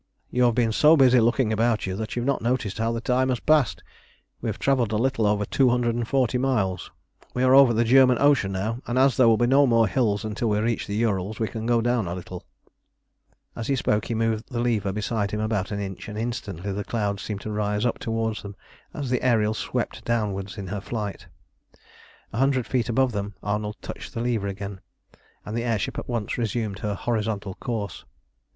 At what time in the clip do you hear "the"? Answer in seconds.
2.91-3.01, 7.71-7.83, 10.87-10.99, 14.49-14.59, 16.71-16.83, 19.11-19.21, 24.15-24.21, 25.55-25.63